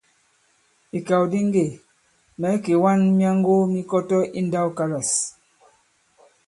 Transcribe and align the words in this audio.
Ìkàw 0.97 1.23
di 1.31 1.39
ŋgê 1.47 1.65
mɛ̌ 2.39 2.51
kèwaŋ 2.63 2.99
myaŋgo 3.17 3.53
mi 3.71 3.81
Kɔtɔ 3.89 4.17
i 4.25 4.29
ǹndãwkalâs. 4.43 5.11